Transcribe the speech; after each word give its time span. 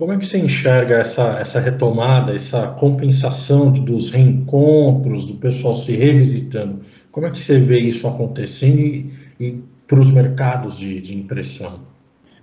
Como 0.00 0.14
é 0.14 0.16
que 0.16 0.24
você 0.24 0.38
enxerga 0.38 0.94
essa, 0.96 1.40
essa 1.40 1.60
retomada, 1.60 2.34
essa 2.34 2.68
compensação 2.68 3.70
dos 3.70 4.08
reencontros, 4.08 5.26
do 5.26 5.34
pessoal 5.34 5.74
se 5.74 5.94
revisitando? 5.94 6.80
Como 7.12 7.26
é 7.26 7.30
que 7.30 7.38
você 7.38 7.60
vê 7.60 7.80
isso 7.80 8.08
acontecendo 8.08 8.78
e, 8.78 9.12
e 9.38 9.62
para 9.86 10.00
os 10.00 10.10
mercados 10.10 10.78
de, 10.78 11.02
de 11.02 11.14
impressão? 11.14 11.80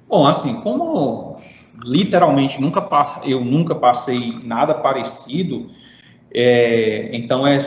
Bom, 0.08 0.28
assim, 0.28 0.62
como 0.62 1.38
literalmente 1.84 2.62
nunca 2.62 2.88
eu 3.26 3.44
nunca 3.44 3.74
passei 3.74 4.36
nada 4.44 4.76
parecido, 4.76 5.72
é, 6.32 7.10
então 7.12 7.48
é, 7.48 7.58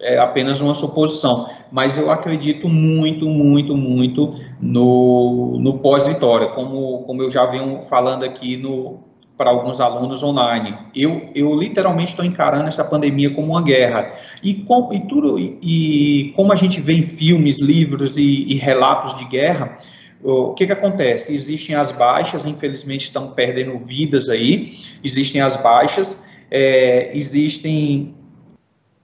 é 0.00 0.18
apenas 0.18 0.62
uma 0.62 0.72
suposição. 0.72 1.46
Mas 1.70 1.98
eu 1.98 2.10
acredito 2.10 2.70
muito, 2.70 3.28
muito, 3.28 3.76
muito 3.76 4.34
no, 4.58 5.58
no 5.60 5.78
pós-vitória, 5.80 6.46
como, 6.46 7.02
como 7.02 7.22
eu 7.22 7.30
já 7.30 7.44
venho 7.44 7.82
falando 7.86 8.24
aqui 8.24 8.56
no, 8.56 9.04
para 9.36 9.50
alguns 9.50 9.80
alunos 9.80 10.22
online. 10.22 10.76
Eu, 10.94 11.30
eu 11.34 11.54
literalmente 11.54 12.10
estou 12.10 12.24
encarando 12.24 12.68
essa 12.68 12.84
pandemia 12.84 13.34
como 13.34 13.52
uma 13.52 13.62
guerra. 13.62 14.14
E, 14.42 14.54
com, 14.54 14.92
e 14.92 15.00
tudo 15.06 15.38
e, 15.38 15.58
e 15.62 16.32
como 16.32 16.52
a 16.52 16.56
gente 16.56 16.80
vê 16.80 16.94
em 16.94 17.02
filmes, 17.02 17.60
livros 17.60 18.16
e, 18.16 18.46
e 18.48 18.54
relatos 18.54 19.16
de 19.18 19.24
guerra, 19.26 19.78
o 20.22 20.54
que, 20.54 20.66
que 20.66 20.72
acontece? 20.72 21.34
Existem 21.34 21.76
as 21.76 21.92
baixas, 21.92 22.46
infelizmente 22.46 23.04
estão 23.04 23.30
perdendo 23.30 23.78
vidas 23.78 24.28
aí, 24.28 24.78
existem 25.04 25.40
as 25.40 25.56
baixas, 25.56 26.24
é, 26.50 27.10
existem 27.14 28.14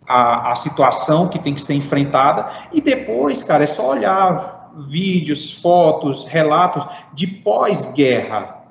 a, 0.09 0.53
a 0.53 0.57
situação 0.57 1.29
que 1.29 1.39
tem 1.39 1.55
que 1.55 1.63
ser 1.63 1.75
enfrentada, 1.75 2.51
e 2.73 2.81
depois, 2.81 3.43
cara, 3.43 3.63
é 3.63 3.67
só 3.67 3.91
olhar 3.91 4.73
vídeos, 4.89 5.53
fotos, 5.53 6.25
relatos 6.25 6.85
de 7.13 7.27
pós-guerra, 7.27 8.62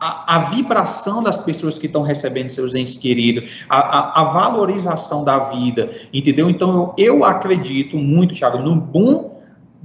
a, 0.00 0.36
a, 0.36 0.38
vibração 0.50 1.22
das 1.22 1.38
pessoas 1.38 1.78
que 1.78 1.86
estão 1.86 2.02
recebendo 2.02 2.50
seus 2.50 2.74
entes 2.74 2.96
queridos, 2.96 3.64
a, 3.68 3.78
a, 3.78 4.20
a, 4.20 4.24
valorização 4.24 5.24
da 5.24 5.38
vida, 5.50 5.90
entendeu? 6.12 6.50
Então, 6.50 6.94
eu, 6.96 7.16
eu 7.16 7.24
acredito 7.24 7.96
muito, 7.96 8.34
Thiago, 8.34 8.58
no 8.58 8.76
boom 8.76 9.36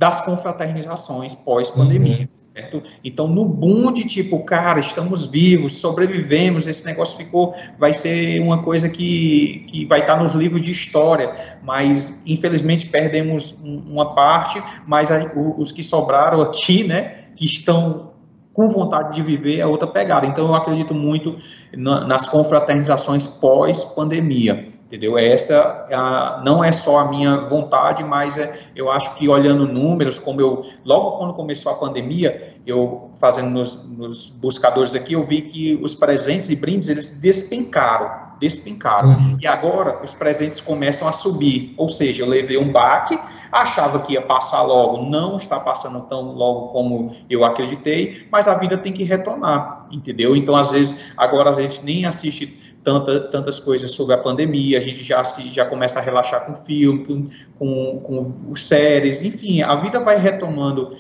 das 0.01 0.19
confraternizações 0.19 1.35
pós-pandemia, 1.35 2.21
uhum. 2.21 2.27
certo? 2.35 2.81
Então, 3.03 3.27
no 3.27 3.45
boom 3.45 3.93
de 3.93 4.03
tipo, 4.03 4.39
cara, 4.39 4.79
estamos 4.79 5.27
vivos, 5.27 5.77
sobrevivemos, 5.77 6.65
esse 6.65 6.83
negócio 6.83 7.15
ficou, 7.15 7.53
vai 7.77 7.93
ser 7.93 8.41
uma 8.41 8.63
coisa 8.63 8.89
que, 8.89 9.63
que 9.67 9.85
vai 9.85 9.99
estar 9.99 10.17
nos 10.17 10.33
livros 10.33 10.63
de 10.63 10.71
história, 10.71 11.57
mas 11.61 12.19
infelizmente 12.25 12.87
perdemos 12.87 13.55
uma 13.63 14.15
parte, 14.15 14.59
mas 14.87 15.11
a, 15.11 15.31
os 15.35 15.71
que 15.71 15.83
sobraram 15.83 16.41
aqui, 16.41 16.83
né, 16.83 17.25
que 17.35 17.45
estão 17.45 18.10
com 18.53 18.69
vontade 18.69 19.15
de 19.15 19.21
viver 19.21 19.59
é 19.59 19.65
outra 19.65 19.87
pegada. 19.87 20.25
Então, 20.25 20.47
eu 20.47 20.55
acredito 20.55 20.93
muito 20.93 21.37
na, 21.75 22.05
nas 22.05 22.27
confraternizações 22.27 23.25
pós-pandemia, 23.25 24.73
entendeu? 24.85 25.17
Essa 25.17 25.87
a, 25.91 26.41
não 26.43 26.63
é 26.63 26.71
só 26.71 26.99
a 26.99 27.09
minha 27.09 27.47
vontade, 27.47 28.03
mas 28.03 28.37
é, 28.37 28.59
eu 28.75 28.91
acho 28.91 29.15
que 29.15 29.29
olhando 29.29 29.65
números, 29.65 30.19
como 30.19 30.41
eu, 30.41 30.65
logo 30.83 31.17
quando 31.17 31.33
começou 31.33 31.71
a 31.71 31.75
pandemia, 31.75 32.55
eu 32.67 33.11
fazendo 33.19 33.49
nos, 33.49 33.89
nos 33.97 34.29
buscadores 34.29 34.93
aqui, 34.93 35.13
eu 35.13 35.23
vi 35.25 35.43
que 35.43 35.79
os 35.81 35.95
presentes 35.95 36.49
e 36.49 36.55
brindes, 36.55 36.89
eles 36.89 37.21
despencaram, 37.21 38.30
despencaram. 38.41 39.09
Uhum. 39.09 39.37
E 39.39 39.45
agora 39.45 40.03
os 40.03 40.13
presentes 40.13 40.59
começam 40.59 41.07
a 41.07 41.11
subir. 41.11 41.73
Ou 41.77 41.87
seja, 41.87 42.23
eu 42.23 42.27
levei 42.27 42.57
um 42.57 42.71
baque, 42.71 43.17
achava 43.51 43.99
que 43.99 44.13
ia 44.13 44.21
passar 44.21 44.63
logo, 44.63 45.09
não 45.09 45.37
está 45.37 45.59
passando 45.59 46.07
tão 46.07 46.33
logo 46.33 46.69
como 46.69 47.15
eu 47.29 47.45
acreditei, 47.45 48.27
mas 48.31 48.47
a 48.47 48.55
vida 48.55 48.77
tem 48.77 48.91
que 48.91 49.03
retornar, 49.03 49.87
entendeu? 49.91 50.35
Então, 50.35 50.55
às 50.55 50.71
vezes, 50.71 50.97
agora 51.15 51.51
a 51.51 51.53
gente 51.53 51.85
nem 51.85 52.05
assiste 52.05 52.59
tanta, 52.83 53.19
tantas 53.19 53.59
coisas 53.59 53.91
sobre 53.91 54.15
a 54.15 54.17
pandemia, 54.17 54.77
a 54.77 54.81
gente 54.81 55.03
já, 55.03 55.23
se, 55.23 55.49
já 55.51 55.65
começa 55.65 55.99
a 55.99 56.01
relaxar 56.01 56.45
com 56.45 56.55
filme, 56.55 57.29
com, 57.59 57.99
com, 57.99 57.99
com 57.99 58.55
séries, 58.55 59.21
enfim, 59.21 59.61
a 59.61 59.75
vida 59.75 59.99
vai 59.99 60.17
retomando 60.17 60.97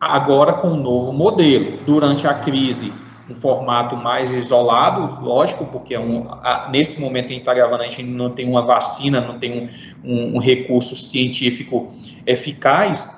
agora 0.00 0.54
com 0.54 0.68
um 0.68 0.76
novo 0.76 1.12
modelo. 1.12 1.78
Durante 1.86 2.26
a 2.26 2.34
crise, 2.34 2.92
um 3.28 3.34
formato 3.34 3.96
mais 3.96 4.32
isolado, 4.32 5.24
lógico, 5.24 5.64
porque 5.66 5.94
é 5.94 6.00
um, 6.00 6.28
a, 6.28 6.68
nesse 6.70 7.00
momento 7.00 7.32
em 7.32 7.38
Itagavana 7.38 7.84
a 7.84 7.88
gente 7.88 8.02
não 8.02 8.30
tem 8.30 8.48
uma 8.48 8.62
vacina, 8.62 9.20
não 9.20 9.38
tem 9.38 9.52
um, 9.52 9.68
um, 10.04 10.36
um, 10.36 10.38
recurso 10.38 10.96
científico 10.96 11.92
eficaz, 12.26 13.10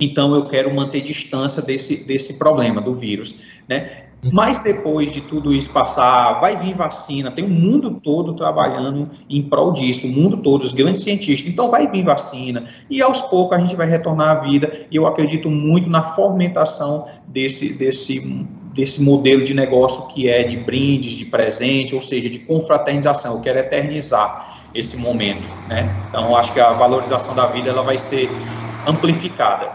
então 0.00 0.34
eu 0.34 0.46
quero 0.46 0.74
manter 0.74 1.00
distância 1.00 1.62
desse, 1.62 2.06
desse 2.06 2.38
problema 2.38 2.80
do 2.80 2.94
vírus, 2.94 3.34
né? 3.68 4.04
Mas 4.32 4.62
depois 4.62 5.12
de 5.12 5.22
tudo 5.22 5.50
isso 5.50 5.72
passar, 5.72 6.40
vai 6.40 6.54
vir 6.54 6.74
vacina, 6.74 7.30
tem 7.30 7.42
o 7.42 7.48
mundo 7.48 7.98
todo 8.04 8.34
trabalhando 8.34 9.08
em 9.30 9.40
prol 9.40 9.72
disso, 9.72 10.06
o 10.06 10.10
mundo 10.10 10.36
todo, 10.42 10.62
os 10.62 10.74
grandes 10.74 11.02
cientistas, 11.02 11.50
então 11.50 11.70
vai 11.70 11.90
vir 11.90 12.04
vacina, 12.04 12.68
e 12.90 13.00
aos 13.00 13.18
poucos 13.22 13.56
a 13.56 13.60
gente 13.60 13.74
vai 13.74 13.88
retornar 13.88 14.36
à 14.36 14.40
vida, 14.40 14.86
e 14.90 14.96
eu 14.96 15.06
acredito 15.06 15.48
muito 15.48 15.88
na 15.88 16.02
fomentação 16.02 17.08
desse, 17.26 17.72
desse 17.72 18.20
desse 18.74 19.02
modelo 19.02 19.44
de 19.44 19.54
negócio 19.54 20.06
que 20.08 20.28
é 20.28 20.42
de 20.44 20.56
brindes, 20.56 21.12
de 21.12 21.24
presente, 21.24 21.94
ou 21.94 22.00
seja, 22.00 22.28
de 22.30 22.38
confraternização. 22.38 23.34
Eu 23.34 23.40
quero 23.40 23.58
eternizar 23.58 24.62
esse 24.74 24.96
momento, 24.96 25.46
né? 25.68 25.88
Então, 26.08 26.36
acho 26.36 26.52
que 26.52 26.60
a 26.60 26.72
valorização 26.72 27.34
da 27.34 27.46
vida 27.46 27.70
ela 27.70 27.82
vai 27.82 27.98
ser 27.98 28.28
amplificada. 28.86 29.70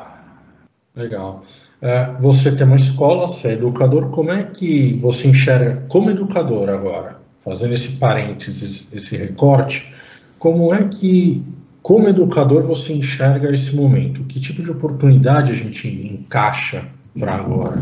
Legal. 0.96 1.44
É, 1.82 2.14
você 2.20 2.56
tem 2.56 2.66
uma 2.66 2.78
escola, 2.78 3.28
você 3.28 3.50
é 3.50 3.54
educador. 3.54 4.10
Como 4.10 4.32
é 4.32 4.44
que 4.44 4.94
você 5.02 5.28
enxerga 5.28 5.86
como 5.90 6.10
educador 6.10 6.70
agora, 6.70 7.20
fazendo 7.44 7.74
esse 7.74 7.90
parênteses, 7.94 8.92
esse 8.94 9.18
recorte? 9.18 9.94
Como 10.40 10.74
é 10.74 10.84
que, 10.88 11.46
como 11.82 12.08
educador, 12.08 12.64
você 12.64 12.94
enxerga 12.94 13.54
esse 13.54 13.76
momento? 13.76 14.24
Que 14.24 14.40
tipo 14.40 14.64
de 14.64 14.72
oportunidade 14.72 15.52
a 15.52 15.56
gente 15.56 15.88
encaixa 15.88 16.88
para 17.20 17.36
agora? 17.36 17.82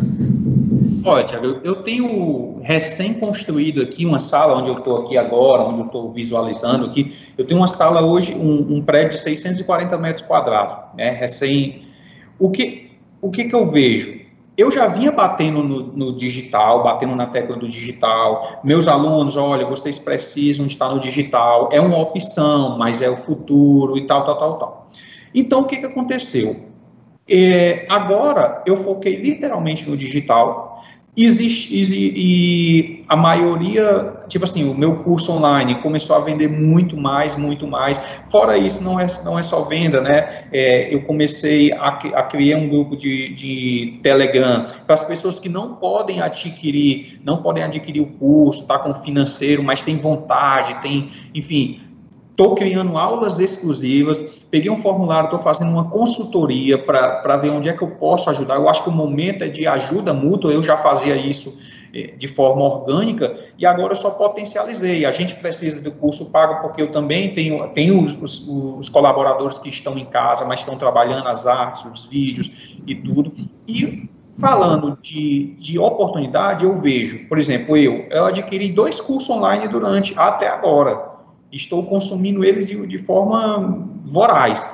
Olha, 1.05 1.23
Tiago, 1.23 1.59
eu 1.63 1.83
tenho 1.83 2.59
recém-construído 2.61 3.81
aqui 3.81 4.05
uma 4.05 4.19
sala 4.19 4.57
onde 4.57 4.69
eu 4.69 4.77
estou 4.77 5.01
aqui 5.01 5.17
agora, 5.17 5.63
onde 5.63 5.81
eu 5.81 5.85
estou 5.85 6.13
visualizando 6.13 6.85
aqui. 6.85 7.13
Eu 7.37 7.45
tenho 7.45 7.59
uma 7.59 7.67
sala 7.67 8.01
hoje, 8.01 8.33
um, 8.33 8.77
um, 8.77 8.81
prédio 8.81 9.11
de 9.11 9.17
640 9.17 9.97
metros 9.97 10.25
quadrados, 10.25 10.95
né? 10.95 11.09
Recém. 11.11 11.87
O 12.39 12.49
que, 12.51 12.91
o 13.21 13.31
que, 13.31 13.45
que 13.45 13.55
eu 13.55 13.69
vejo? 13.69 14.21
Eu 14.55 14.71
já 14.71 14.87
vinha 14.87 15.11
batendo 15.11 15.63
no, 15.63 15.81
no, 15.81 16.15
digital, 16.15 16.83
batendo 16.83 17.15
na 17.15 17.25
tecla 17.25 17.57
do 17.57 17.67
digital. 17.67 18.61
Meus 18.63 18.87
alunos, 18.87 19.35
olha, 19.35 19.65
vocês 19.65 19.97
precisam 19.97 20.67
estar 20.67 20.89
no 20.89 20.99
digital. 20.99 21.69
É 21.71 21.81
uma 21.81 21.97
opção, 21.97 22.77
mas 22.77 23.01
é 23.01 23.09
o 23.09 23.17
futuro 23.17 23.97
e 23.97 24.05
tal, 24.05 24.23
tal, 24.25 24.37
tal, 24.37 24.59
tal. 24.59 24.89
Então, 25.33 25.61
o 25.61 25.65
que, 25.65 25.77
que 25.77 25.87
aconteceu? 25.87 26.72
É, 27.29 27.85
agora 27.89 28.61
eu 28.65 28.77
foquei 28.77 29.15
literalmente 29.15 29.89
no 29.89 29.95
digital. 29.95 30.73
Existe, 31.15 31.69
e 31.75 33.05
a 33.07 33.15
maioria, 33.15 34.21
tipo 34.27 34.45
assim, 34.45 34.67
o 34.67 34.73
meu 34.73 35.03
curso 35.03 35.31
online 35.31 35.75
começou 35.75 36.15
a 36.15 36.19
vender 36.19 36.47
muito 36.47 36.97
mais, 36.97 37.35
muito 37.37 37.67
mais. 37.67 38.01
Fora 38.31 38.57
isso, 38.57 38.83
não 38.83 38.99
é, 38.99 39.05
não 39.23 39.37
é 39.37 39.43
só 39.43 39.61
venda, 39.61 40.01
né? 40.01 40.45
É, 40.51 40.91
eu 40.91 41.03
comecei 41.03 41.71
a, 41.71 41.89
a, 41.89 42.23
criar 42.23 42.57
um 42.57 42.67
grupo 42.67 42.97
de, 42.97 43.31
de 43.35 43.99
Telegram 44.01 44.65
para 44.87 44.95
as 44.95 45.03
pessoas 45.03 45.39
que 45.39 45.47
não 45.47 45.75
podem 45.75 46.19
adquirir, 46.19 47.21
não 47.23 47.43
podem 47.43 47.63
adquirir 47.63 48.01
o 48.01 48.07
curso, 48.07 48.65
tá 48.65 48.79
com 48.79 48.95
financeiro, 48.95 49.61
mas 49.61 49.83
tem 49.83 49.97
vontade, 49.97 50.81
tem, 50.81 51.11
enfim, 51.35 51.79
Estou 52.33 52.55
criando 52.55 52.97
aulas 52.97 53.39
exclusivas, 53.39 54.19
peguei 54.49 54.71
um 54.71 54.77
formulário, 54.77 55.25
estou 55.25 55.39
fazendo 55.39 55.69
uma 55.69 55.87
consultoria 55.91 56.79
para 56.79 57.37
ver 57.37 57.51
onde 57.51 57.69
é 57.69 57.73
que 57.73 57.83
eu 57.83 57.89
posso 57.89 58.27
ajudar. 58.31 58.55
Eu 58.55 58.67
acho 58.67 58.83
que 58.83 58.89
o 58.89 58.91
momento 58.91 59.43
é 59.43 59.47
de 59.47 59.67
ajuda 59.67 60.11
mútua, 60.13 60.51
eu 60.51 60.63
já 60.63 60.75
fazia 60.77 61.15
isso 61.15 61.55
eh, 61.93 62.15
de 62.17 62.27
forma 62.27 62.63
orgânica 62.63 63.39
e 63.55 63.67
agora 63.67 63.91
eu 63.91 63.95
só 63.95 64.09
potencializei. 64.09 65.05
A 65.05 65.11
gente 65.11 65.35
precisa 65.35 65.79
do 65.79 65.91
curso 65.91 66.31
pago 66.31 66.63
porque 66.63 66.81
eu 66.81 66.91
também 66.91 67.35
tenho, 67.35 67.67
tenho 67.69 68.01
os, 68.01 68.19
os, 68.19 68.47
os 68.47 68.89
colaboradores 68.89 69.59
que 69.59 69.69
estão 69.69 69.95
em 69.95 70.05
casa, 70.05 70.43
mas 70.43 70.61
estão 70.61 70.75
trabalhando 70.75 71.27
as 71.27 71.45
artes, 71.45 71.85
os 71.85 72.05
vídeos 72.05 72.49
e 72.87 72.95
tudo. 72.95 73.31
E 73.67 74.09
falando 74.39 74.97
de, 75.03 75.53
de 75.59 75.77
oportunidade, 75.77 76.65
eu 76.65 76.81
vejo, 76.81 77.27
por 77.29 77.37
exemplo, 77.37 77.77
eu, 77.77 78.07
eu 78.09 78.25
adquiri 78.25 78.69
dois 78.69 78.99
cursos 78.99 79.29
online 79.29 79.67
durante 79.67 80.17
até 80.17 80.47
agora 80.47 81.12
estou 81.55 81.83
consumindo 81.83 82.43
eles 82.43 82.67
de, 82.67 82.87
de 82.87 82.97
forma 82.97 83.87
voraz. 84.03 84.67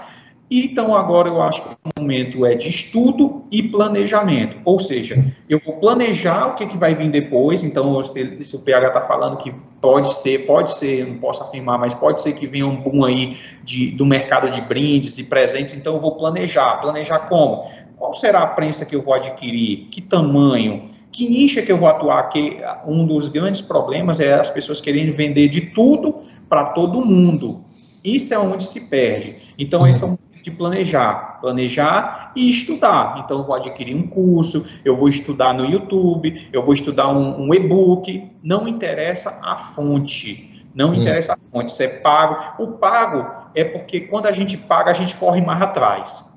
Então, 0.51 0.95
agora 0.95 1.27
eu 1.27 1.39
acho 1.43 1.61
que 1.61 1.69
o 1.69 2.01
momento 2.01 2.43
é 2.43 2.55
de 2.55 2.69
estudo 2.69 3.43
e 3.51 3.61
planejamento. 3.61 4.57
Ou 4.65 4.79
seja, 4.79 5.23
eu 5.47 5.61
vou 5.63 5.75
planejar 5.75 6.47
o 6.47 6.55
que, 6.55 6.65
que 6.65 6.75
vai 6.75 6.95
vir 6.95 7.11
depois. 7.11 7.63
Então, 7.63 8.03
se, 8.03 8.41
se 8.41 8.55
o 8.55 8.59
PH 8.61 8.87
está 8.87 9.01
falando 9.01 9.37
que 9.37 9.53
pode 9.79 10.11
ser, 10.11 10.47
pode 10.47 10.71
ser, 10.71 11.05
não 11.05 11.17
posso 11.17 11.43
afirmar, 11.43 11.77
mas 11.77 11.93
pode 11.93 12.19
ser 12.19 12.33
que 12.33 12.47
venha 12.47 12.65
um 12.65 12.77
boom 12.77 13.05
aí 13.05 13.37
de, 13.63 13.91
do 13.91 14.07
mercado 14.07 14.49
de 14.49 14.59
brindes 14.61 15.19
e 15.19 15.23
presentes. 15.23 15.75
Então, 15.75 15.93
eu 15.93 15.99
vou 15.99 16.15
planejar. 16.15 16.81
Planejar 16.81 17.19
como? 17.29 17.69
Qual 17.95 18.13
será 18.15 18.39
a 18.39 18.47
prensa 18.47 18.87
que 18.87 18.95
eu 18.95 19.03
vou 19.03 19.13
adquirir? 19.13 19.87
Que 19.91 20.01
tamanho? 20.01 20.89
Que 21.11 21.29
nicho 21.29 21.59
é 21.59 21.61
que 21.61 21.71
eu 21.71 21.77
vou 21.77 21.89
atuar? 21.89 22.23
Que 22.29 22.59
um 22.87 23.05
dos 23.05 23.29
grandes 23.29 23.61
problemas 23.61 24.19
é 24.19 24.33
as 24.33 24.49
pessoas 24.49 24.81
querendo 24.81 25.13
vender 25.15 25.47
de 25.47 25.61
tudo 25.61 26.23
para 26.49 26.65
todo 26.65 27.05
mundo. 27.05 27.63
Isso 28.03 28.33
é 28.33 28.39
onde 28.39 28.63
se 28.63 28.89
perde. 28.89 29.35
Então, 29.57 29.87
esse 29.87 30.03
é 30.03 30.07
um 30.07 30.17
de 30.41 30.51
planejar, 30.51 31.39
planejar 31.41 32.31
e 32.35 32.49
estudar. 32.49 33.21
Então, 33.23 33.39
eu 33.39 33.45
vou 33.45 33.55
adquirir 33.55 33.95
um 33.95 34.07
curso, 34.07 34.65
eu 34.83 34.95
vou 34.95 35.09
estudar 35.09 35.53
no 35.53 35.65
YouTube, 35.65 36.49
eu 36.51 36.63
vou 36.63 36.73
estudar 36.73 37.09
um, 37.09 37.47
um 37.47 37.53
e-book. 37.53 38.29
Não 38.41 38.67
interessa 38.67 39.39
a 39.43 39.57
fonte, 39.57 40.65
não 40.73 40.91
hum. 40.91 40.95
interessa 40.95 41.33
a 41.33 41.37
fonte. 41.51 41.71
Se 41.71 41.83
é 41.83 41.87
pago, 41.87 42.63
o 42.63 42.67
pago 42.77 43.49
é 43.53 43.63
porque 43.63 44.01
quando 44.01 44.27
a 44.27 44.31
gente 44.31 44.57
paga, 44.57 44.91
a 44.91 44.93
gente 44.93 45.15
corre 45.15 45.41
mais 45.41 45.61
atrás. 45.61 46.29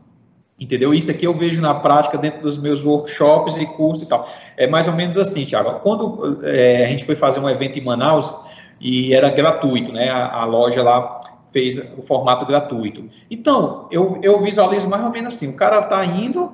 Entendeu? 0.58 0.94
Isso 0.94 1.10
aqui 1.10 1.26
eu 1.26 1.34
vejo 1.34 1.60
na 1.60 1.74
prática 1.74 2.16
dentro 2.16 2.40
dos 2.42 2.56
meus 2.56 2.84
workshops 2.84 3.56
e 3.56 3.66
cursos 3.66 4.04
e 4.04 4.08
tal. 4.08 4.28
É 4.56 4.66
mais 4.66 4.86
ou 4.86 4.94
menos 4.94 5.18
assim, 5.18 5.44
Thiago. 5.44 5.80
Quando 5.80 6.40
é, 6.44 6.84
a 6.84 6.88
gente 6.88 7.04
foi 7.04 7.16
fazer 7.16 7.40
um 7.40 7.48
evento 7.48 7.78
em 7.78 7.82
Manaus 7.82 8.36
e 8.82 9.14
era 9.14 9.30
gratuito, 9.30 9.92
né? 9.92 10.10
A, 10.10 10.42
a 10.42 10.44
loja 10.44 10.82
lá 10.82 11.20
fez 11.52 11.78
o 11.96 12.02
formato 12.02 12.44
gratuito. 12.44 13.08
Então, 13.30 13.86
eu, 13.92 14.18
eu 14.22 14.42
visualizo 14.42 14.88
mais 14.88 15.04
ou 15.04 15.10
menos 15.10 15.34
assim: 15.34 15.50
o 15.50 15.56
cara 15.56 15.78
está 15.78 16.04
indo 16.04 16.52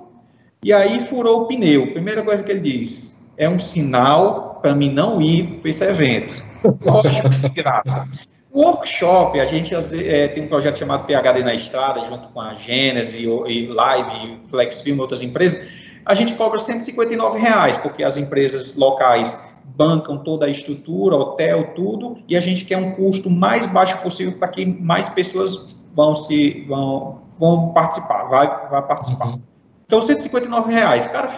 e 0.63 0.73
aí 0.73 1.01
furou 1.01 1.43
o 1.43 1.47
pneu. 1.47 1.93
Primeira 1.93 2.23
coisa 2.23 2.43
que 2.43 2.53
ele 2.53 2.61
diz: 2.61 3.19
é 3.37 3.49
um 3.49 3.59
sinal 3.59 4.59
para 4.61 4.75
mim 4.75 4.91
não 4.91 5.23
ir 5.23 5.61
para 5.61 5.71
esse 5.71 5.85
evento. 5.85 6.35
Lógico, 6.85 7.29
de 7.31 7.49
graça. 7.49 8.07
O 8.51 8.63
workshop, 8.63 9.39
a 9.39 9.47
gente 9.47 9.75
é, 9.75 10.29
tem 10.29 10.43
um 10.43 10.49
projeto 10.49 10.79
chamado 10.79 11.07
PHD 11.07 11.43
na 11.45 11.55
Estrada, 11.55 12.03
junto 12.05 12.29
com 12.29 12.41
a 12.41 12.55
Gênese 12.55 13.25
e 13.25 13.67
Live, 13.67 14.41
Flexfilm 14.49 14.99
e 14.99 15.01
outras 15.01 15.23
empresas. 15.23 15.67
A 16.05 16.15
gente 16.15 16.33
cobra 16.35 16.59
159 16.59 17.39
reais, 17.39 17.77
porque 17.77 18.03
as 18.03 18.17
empresas 18.17 18.77
locais 18.77 19.48
bancam 19.77 20.19
toda 20.19 20.47
a 20.47 20.51
estrutura, 20.51 21.17
hotel, 21.17 21.75
tudo, 21.75 22.19
e 22.29 22.37
a 22.37 22.41
gente 22.41 22.65
quer 22.65 22.79
um 22.79 22.93
custo 22.93 23.29
mais 23.29 23.67
baixo 23.67 24.03
possível 24.03 24.39
para 24.39 24.49
que 24.49 24.65
mais 24.65 25.09
pessoas 25.09 25.75
vão 25.95 26.15
se 26.15 26.65
vão, 26.67 27.23
vão 27.39 27.73
participar, 27.73 28.25
vai, 28.25 28.69
vai 28.69 28.87
participar. 28.87 29.29
Uhum. 29.29 29.41
Então, 29.89 30.03
159 30.03 30.71
reais. 30.71 31.07
O 31.07 31.09
cara 31.09 31.29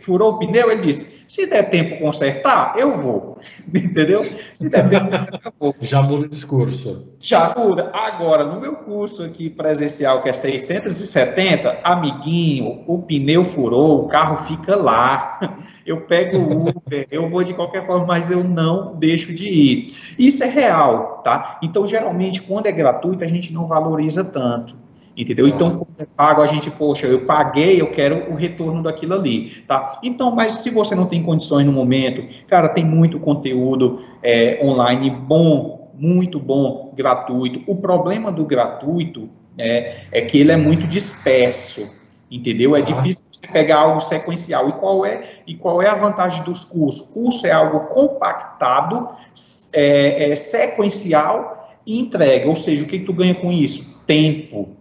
furou 0.00 0.32
o 0.32 0.38
pneu, 0.40 0.68
ele 0.68 0.80
disse: 0.80 1.20
se 1.28 1.46
der 1.46 1.70
tempo 1.70 2.00
consertar, 2.00 2.74
eu 2.76 3.00
vou. 3.00 3.38
Entendeu? 3.72 4.28
Se 4.52 4.68
der 4.68 4.90
tempo, 4.90 5.14
eu 5.44 5.52
vou. 5.60 5.76
Já 5.80 6.02
muda 6.02 6.26
o 6.26 6.28
discurso. 6.28 7.14
Já 7.20 7.54
muda. 7.56 7.88
Agora, 7.94 8.42
no 8.42 8.60
meu 8.60 8.74
curso 8.74 9.22
aqui 9.22 9.48
presencial, 9.48 10.24
que 10.24 10.28
é 10.28 10.32
670, 10.32 11.78
amiguinho, 11.84 12.82
o 12.88 13.00
pneu 13.00 13.44
furou, 13.44 14.06
o 14.06 14.08
carro 14.08 14.44
fica 14.44 14.74
lá. 14.74 15.38
Eu 15.86 16.02
pego 16.02 16.36
o 16.36 16.68
Uber, 16.68 17.06
eu 17.10 17.28
vou 17.28 17.42
de 17.42 17.52
qualquer 17.52 17.84
forma, 17.84 18.06
mas 18.06 18.30
eu 18.30 18.44
não 18.44 18.94
deixo 18.96 19.34
de 19.34 19.48
ir. 19.48 19.86
Isso 20.16 20.44
é 20.44 20.46
real, 20.46 21.20
tá? 21.24 21.58
Então, 21.62 21.84
geralmente, 21.84 22.42
quando 22.42 22.66
é 22.66 22.72
gratuito, 22.72 23.24
a 23.24 23.26
gente 23.26 23.52
não 23.52 23.66
valoriza 23.66 24.22
tanto. 24.22 24.76
Entendeu? 25.16 25.48
Então, 25.48 25.70
quando 25.70 26.00
é 26.00 26.06
pago, 26.16 26.40
a 26.40 26.46
gente, 26.46 26.70
poxa, 26.70 27.06
eu 27.06 27.26
paguei, 27.26 27.80
eu 27.80 27.90
quero 27.90 28.32
o 28.32 28.36
retorno 28.36 28.82
daquilo 28.82 29.14
ali, 29.14 29.62
tá? 29.66 29.98
Então, 30.02 30.30
mas 30.30 30.54
se 30.54 30.70
você 30.70 30.94
não 30.94 31.06
tem 31.06 31.22
condições 31.22 31.66
no 31.66 31.72
momento, 31.72 32.22
cara, 32.46 32.68
tem 32.68 32.84
muito 32.84 33.18
conteúdo 33.18 34.00
é, 34.22 34.60
online 34.62 35.10
bom, 35.10 35.90
muito 35.94 36.38
bom, 36.38 36.92
gratuito. 36.96 37.60
O 37.66 37.76
problema 37.76 38.30
do 38.30 38.46
gratuito 38.46 39.28
é, 39.58 40.04
é 40.12 40.22
que 40.22 40.38
ele 40.38 40.52
é 40.52 40.56
muito 40.56 40.86
disperso, 40.86 42.00
entendeu? 42.30 42.76
É 42.76 42.80
difícil 42.80 43.26
você 43.32 43.48
pegar 43.48 43.80
algo 43.80 44.00
sequencial. 44.00 44.68
E 44.68 44.72
qual 44.72 45.04
é, 45.04 45.22
e 45.46 45.54
qual 45.54 45.82
é 45.82 45.88
a 45.88 45.94
vantagem 45.96 46.44
dos 46.44 46.64
cursos? 46.64 47.10
Curso 47.10 47.46
é 47.46 47.50
algo 47.50 47.88
compactado, 47.88 49.08
é, 49.74 50.30
é 50.30 50.36
sequencial 50.36 51.74
e 51.84 51.98
entrega. 51.98 52.48
Ou 52.48 52.56
seja, 52.56 52.84
o 52.84 52.86
que, 52.86 53.00
que 53.00 53.04
tu 53.04 53.12
ganha 53.12 53.34
com 53.34 53.50
isso? 53.50 54.00
Tempo 54.06 54.79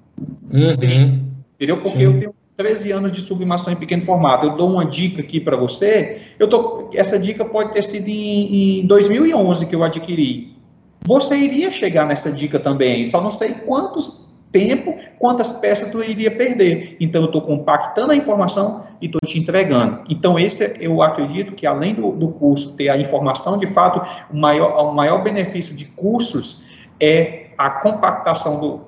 Uhum. 0.52 1.30
Entendeu? 1.56 1.82
Porque 1.82 1.98
Sim. 1.98 2.04
eu 2.04 2.20
tenho 2.20 2.36
13 2.58 2.92
anos 2.92 3.12
de 3.12 3.22
sublimação 3.22 3.72
em 3.72 3.76
pequeno 3.76 4.04
formato. 4.04 4.46
Eu 4.46 4.58
dou 4.58 4.70
uma 4.70 4.86
dica 4.86 5.22
aqui 5.22 5.40
para 5.40 5.56
você. 5.56 6.22
Eu 6.38 6.48
tô, 6.48 6.90
essa 6.94 7.18
dica 7.18 7.46
pode 7.46 7.74
ter 7.74 7.82
sido 7.82 8.08
em, 8.08 8.82
em 8.82 8.86
2011 8.86 9.66
que 9.66 9.76
eu 9.76 9.84
adquiri. 9.84 10.58
Você 11.06 11.38
iria 11.38 11.72
chegar 11.72 12.06
nessa 12.06 12.32
dica 12.32 12.60
também, 12.60 13.06
só 13.06 13.22
não 13.22 13.32
sei 13.32 13.52
quantos 13.54 14.30
tempo, 14.52 14.96
quantas 15.18 15.52
peças 15.54 15.92
tu 15.92 16.04
iria 16.04 16.32
perder. 16.36 16.98
Então, 17.00 17.22
eu 17.22 17.28
estou 17.28 17.42
compactando 17.42 18.12
a 18.12 18.16
informação 18.16 18.84
e 19.02 19.06
estou 19.06 19.22
te 19.26 19.38
entregando. 19.38 20.02
Então, 20.10 20.38
esse 20.38 20.76
eu 20.80 21.02
acredito 21.02 21.54
que, 21.54 21.66
além 21.66 21.94
do, 21.94 22.12
do 22.12 22.30
curso 22.30 22.76
ter 22.76 22.90
a 22.90 22.98
informação, 22.98 23.58
de 23.58 23.68
fato, 23.68 24.02
o 24.32 24.38
maior, 24.38 24.92
o 24.92 24.94
maior 24.94 25.24
benefício 25.24 25.76
de 25.76 25.86
cursos 25.86 26.66
é 27.00 27.52
a 27.58 27.70
compactação 27.70 28.60
do, 28.60 28.82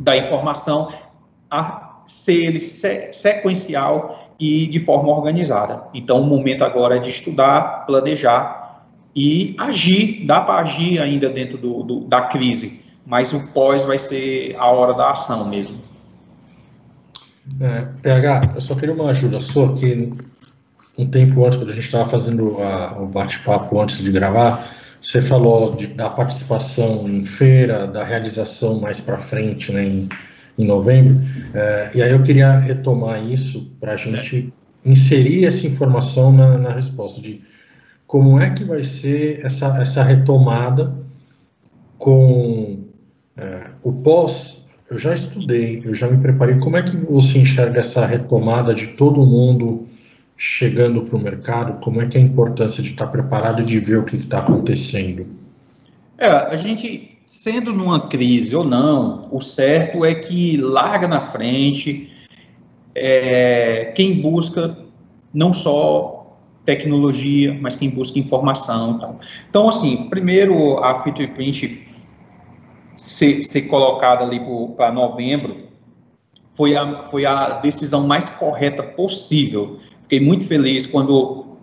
da 0.00 0.16
informação 0.16 0.92
a 1.50 2.00
ser 2.06 2.58
sequencial 2.58 4.34
e 4.40 4.66
de 4.66 4.80
forma 4.80 5.10
organizada. 5.10 5.82
Então, 5.92 6.22
o 6.22 6.24
momento 6.24 6.64
agora 6.64 6.96
é 6.96 6.98
de 6.98 7.10
estudar, 7.10 7.84
planejar 7.86 8.86
e 9.14 9.54
agir. 9.58 10.24
Dá 10.26 10.40
para 10.40 10.60
agir 10.60 11.00
ainda 11.00 11.28
dentro 11.28 11.58
do, 11.58 11.82
do, 11.82 12.00
da 12.00 12.22
crise, 12.22 12.82
mas 13.06 13.32
o 13.32 13.52
pós 13.52 13.84
vai 13.84 13.98
ser 13.98 14.56
a 14.58 14.66
hora 14.66 14.94
da 14.94 15.10
ação 15.10 15.46
mesmo. 15.48 15.78
É, 17.60 17.86
PH, 18.02 18.52
eu 18.54 18.60
só 18.60 18.74
queria 18.74 18.94
uma 18.94 19.10
ajuda 19.10 19.40
sua, 19.40 19.74
que 19.76 20.12
um 20.96 21.06
tempo 21.06 21.44
antes, 21.44 21.58
quando 21.58 21.70
a 21.70 21.74
gente 21.74 21.84
estava 21.84 22.08
fazendo 22.08 22.56
a, 22.62 23.02
o 23.02 23.06
bate-papo 23.06 23.80
antes 23.80 23.98
de 23.98 24.10
gravar, 24.10 24.79
você 25.00 25.22
falou 25.22 25.74
de, 25.74 25.86
da 25.86 26.10
participação 26.10 27.08
em 27.08 27.24
feira, 27.24 27.86
da 27.86 28.04
realização 28.04 28.78
mais 28.78 29.00
para 29.00 29.18
frente, 29.18 29.72
né, 29.72 29.84
em, 29.84 30.08
em 30.58 30.64
novembro. 30.66 31.20
É, 31.54 31.90
e 31.94 32.02
aí 32.02 32.10
eu 32.10 32.22
queria 32.22 32.58
retomar 32.58 33.24
isso 33.24 33.70
para 33.80 33.92
a 33.92 33.96
gente 33.96 34.52
inserir 34.84 35.46
essa 35.46 35.66
informação 35.66 36.32
na, 36.32 36.58
na, 36.58 36.72
resposta 36.72 37.20
de 37.20 37.42
como 38.06 38.40
é 38.40 38.50
que 38.50 38.64
vai 38.64 38.84
ser 38.84 39.44
essa, 39.44 39.80
essa 39.80 40.02
retomada 40.02 40.94
com 41.98 42.80
é, 43.36 43.70
o 43.82 43.92
pós. 43.92 44.64
Eu 44.90 44.98
já 44.98 45.14
estudei, 45.14 45.80
eu 45.84 45.94
já 45.94 46.08
me 46.08 46.20
preparei. 46.20 46.58
Como 46.58 46.76
é 46.76 46.82
que 46.82 46.96
você 46.96 47.38
enxerga 47.38 47.80
essa 47.80 48.04
retomada 48.04 48.74
de 48.74 48.88
todo 48.88 49.24
mundo 49.24 49.86
chegando 50.42 51.02
para 51.02 51.16
o 51.18 51.20
mercado, 51.20 51.80
como 51.80 52.00
é 52.00 52.06
que 52.06 52.16
é 52.16 52.20
a 52.20 52.24
importância 52.24 52.82
de 52.82 52.92
estar 52.92 53.08
preparado 53.08 53.60
e 53.60 53.64
de 53.66 53.78
ver 53.78 53.98
o 53.98 54.04
que 54.04 54.16
está 54.16 54.38
acontecendo? 54.38 55.26
É, 56.16 56.28
a 56.28 56.56
gente, 56.56 57.18
sendo 57.26 57.74
numa 57.74 58.08
crise 58.08 58.56
ou 58.56 58.64
não, 58.64 59.20
o 59.30 59.38
certo 59.38 60.02
é 60.02 60.14
que 60.14 60.56
larga 60.56 61.06
na 61.06 61.20
frente 61.20 62.10
é, 62.94 63.92
quem 63.94 64.22
busca 64.22 64.78
não 65.32 65.52
só 65.52 66.38
tecnologia, 66.64 67.58
mas 67.60 67.76
quem 67.76 67.90
busca 67.90 68.18
informação. 68.18 68.92
Então, 68.92 69.20
então 69.50 69.68
assim, 69.68 70.08
primeiro 70.08 70.78
a 70.78 71.00
Print 71.00 71.86
ser, 72.96 73.42
ser 73.42 73.62
colocada 73.62 74.24
ali 74.24 74.40
para 74.74 74.90
novembro 74.90 75.68
foi 76.52 76.74
a, 76.74 77.08
foi 77.10 77.26
a 77.26 77.58
decisão 77.58 78.06
mais 78.06 78.30
correta 78.30 78.82
possível 78.82 79.78
Fiquei 80.10 80.26
muito 80.26 80.44
feliz 80.48 80.86
quando, 80.86 81.56